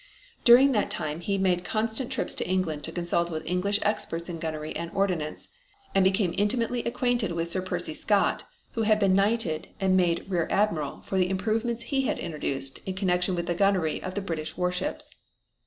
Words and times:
During 0.43 0.71
that 0.71 0.89
time 0.89 1.19
he 1.19 1.37
made 1.37 1.63
constant 1.63 2.11
trips 2.11 2.33
to 2.33 2.49
England 2.49 2.83
to 2.85 2.91
consult 2.91 3.29
with 3.29 3.45
English 3.45 3.77
experts 3.83 4.29
in 4.29 4.39
gunnery 4.39 4.75
and 4.75 4.89
ordnance, 4.95 5.49
and 5.93 6.03
became 6.03 6.33
intimately 6.39 6.83
acquainted 6.85 7.33
with 7.33 7.51
Sir 7.51 7.61
Percy 7.61 7.93
Scott, 7.93 8.43
who 8.71 8.81
had 8.81 8.97
been 8.97 9.13
knighted 9.13 9.67
and 9.79 9.95
made 9.95 10.25
Rear 10.27 10.47
Admiral 10.49 11.03
for 11.05 11.19
the 11.19 11.29
improvements 11.29 11.83
he 11.83 12.01
had 12.07 12.17
introduced 12.17 12.79
in 12.87 12.95
connection 12.95 13.35
with 13.35 13.45
the 13.45 13.53
gunnery 13.53 14.01
of 14.01 14.15
the 14.15 14.21
British 14.21 14.57
warships. 14.57 15.13